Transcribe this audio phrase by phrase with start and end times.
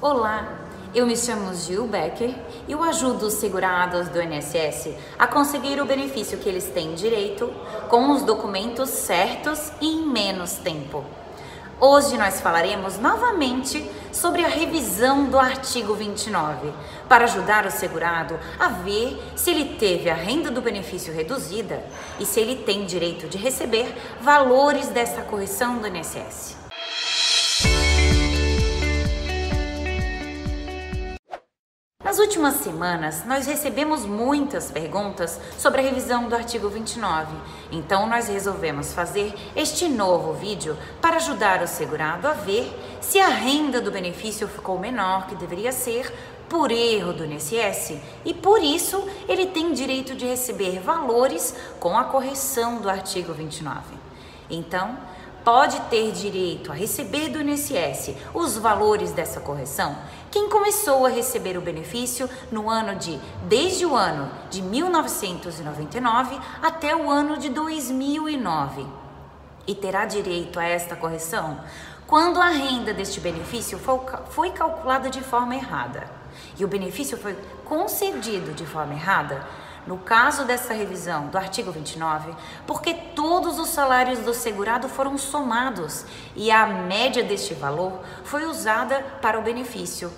[0.00, 0.46] Olá,
[0.94, 2.32] eu me chamo Gil Becker
[2.68, 7.52] e eu ajudo os segurados do INSS a conseguir o benefício que eles têm direito
[7.88, 11.04] com os documentos certos e em menos tempo.
[11.80, 16.72] Hoje nós falaremos novamente sobre a revisão do artigo 29,
[17.08, 21.84] para ajudar o segurado a ver se ele teve a renda do benefício reduzida
[22.20, 26.67] e se ele tem direito de receber valores dessa correção do INSS.
[32.08, 37.36] Nas últimas semanas, nós recebemos muitas perguntas sobre a revisão do artigo 29.
[37.70, 42.66] Então, nós resolvemos fazer este novo vídeo para ajudar o segurado a ver
[43.02, 46.10] se a renda do benefício ficou menor que deveria ser
[46.48, 52.04] por erro do INSS e por isso ele tem direito de receber valores com a
[52.04, 53.82] correção do artigo 29.
[54.48, 54.96] Então,
[55.48, 59.96] pode ter direito a receber do INSS os valores dessa correção?
[60.30, 66.94] Quem começou a receber o benefício no ano de desde o ano de 1999 até
[66.94, 68.86] o ano de 2009
[69.66, 71.58] e terá direito a esta correção?
[72.06, 73.80] Quando a renda deste benefício
[74.28, 76.10] foi calculada de forma errada.
[76.58, 77.34] E o benefício foi
[77.64, 79.46] concedido de forma errada
[79.88, 82.34] no caso dessa revisão do artigo 29,
[82.66, 86.04] porque todos os salários do segurado foram somados
[86.36, 90.12] e a média deste valor foi usada para o benefício.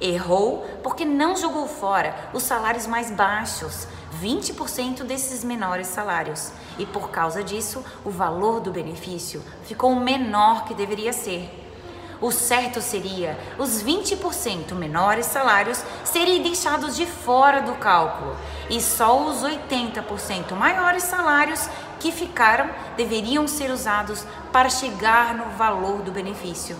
[0.00, 3.86] Errou porque não jogou fora os salários mais baixos,
[4.20, 10.74] 20% desses menores salários, e por causa disso, o valor do benefício ficou menor que
[10.74, 11.65] deveria ser.
[12.20, 18.36] O certo seria os 20% menores salários serem deixados de fora do cálculo
[18.70, 21.68] e só os 80% maiores salários
[22.00, 26.76] que ficaram deveriam ser usados para chegar no valor do benefício.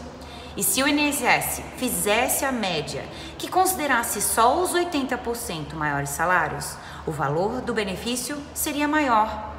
[0.57, 3.05] E se o INSS fizesse a média
[3.37, 6.77] que considerasse só os 80% maiores salários,
[7.07, 9.56] o valor do benefício seria maior.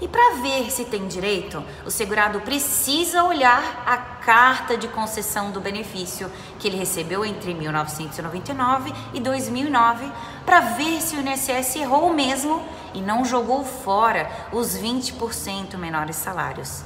[0.00, 5.60] E para ver se tem direito, o segurado precisa olhar a carta de concessão do
[5.60, 10.10] benefício que ele recebeu entre 1999 e 2009
[10.46, 12.62] para ver se o INSS errou mesmo
[12.94, 16.84] e não jogou fora os 20% menores salários.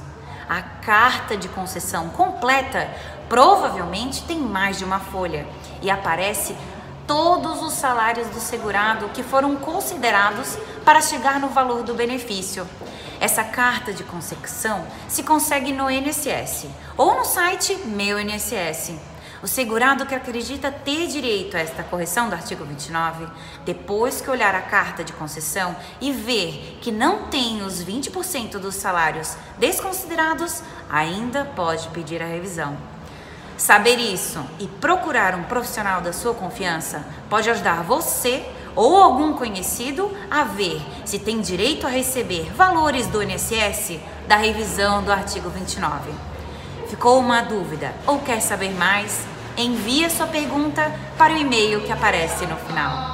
[0.49, 2.89] A carta de concessão completa
[3.29, 5.45] provavelmente tem mais de uma folha
[5.81, 6.55] e aparece
[7.07, 12.67] todos os salários do segurado que foram considerados para chegar no valor do benefício.
[13.23, 16.67] Essa carta de concessão se consegue no INSS
[16.97, 18.95] ou no site Meu INSS.
[19.41, 23.25] O segurado que acredita ter direito a esta correção do artigo 29,
[23.63, 28.75] depois que olhar a carta de concessão e ver que não tem os 20% dos
[28.75, 32.75] salários desconsiderados, ainda pode pedir a revisão.
[33.55, 38.45] Saber isso e procurar um profissional da sua confiança pode ajudar você
[38.75, 45.03] ou algum conhecido a ver se tem direito a receber valores do INSS da revisão
[45.03, 46.11] do artigo 29.
[46.87, 49.25] Ficou uma dúvida ou quer saber mais?
[49.57, 53.13] Envie sua pergunta para o e-mail que aparece no final.